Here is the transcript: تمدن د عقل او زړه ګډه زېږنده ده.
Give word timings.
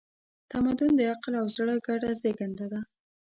تمدن 0.51 0.91
د 0.95 1.01
عقل 1.11 1.33
او 1.41 1.45
زړه 1.55 1.75
ګډه 1.87 2.09
زېږنده 2.21 2.65
ده. 2.71 2.79